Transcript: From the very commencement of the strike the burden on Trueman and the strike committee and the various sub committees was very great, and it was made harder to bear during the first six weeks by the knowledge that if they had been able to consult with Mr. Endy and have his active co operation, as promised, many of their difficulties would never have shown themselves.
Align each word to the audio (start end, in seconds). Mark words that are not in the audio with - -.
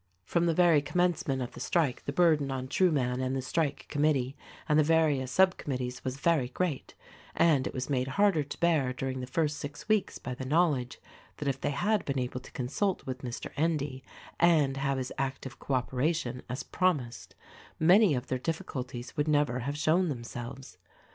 From 0.25 0.47
the 0.47 0.55
very 0.55 0.81
commencement 0.81 1.43
of 1.43 1.51
the 1.51 1.59
strike 1.59 2.05
the 2.05 2.11
burden 2.11 2.49
on 2.49 2.67
Trueman 2.67 3.21
and 3.21 3.35
the 3.35 3.41
strike 3.43 3.85
committee 3.87 4.35
and 4.67 4.79
the 4.79 4.83
various 4.83 5.31
sub 5.31 5.57
committees 5.57 6.03
was 6.03 6.17
very 6.17 6.49
great, 6.49 6.95
and 7.35 7.67
it 7.67 7.73
was 7.75 7.87
made 7.87 8.07
harder 8.17 8.41
to 8.43 8.59
bear 8.59 8.93
during 8.93 9.19
the 9.19 9.27
first 9.27 9.59
six 9.59 9.87
weeks 9.87 10.17
by 10.17 10.33
the 10.33 10.43
knowledge 10.43 10.99
that 11.37 11.47
if 11.47 11.61
they 11.61 11.69
had 11.69 12.03
been 12.03 12.17
able 12.17 12.39
to 12.39 12.51
consult 12.53 13.05
with 13.05 13.19
Mr. 13.21 13.51
Endy 13.55 14.03
and 14.39 14.75
have 14.77 14.97
his 14.97 15.13
active 15.19 15.59
co 15.59 15.75
operation, 15.75 16.41
as 16.49 16.63
promised, 16.63 17.35
many 17.79 18.15
of 18.15 18.25
their 18.25 18.39
difficulties 18.39 19.15
would 19.15 19.27
never 19.27 19.59
have 19.59 19.77
shown 19.77 20.09
themselves. 20.09 20.79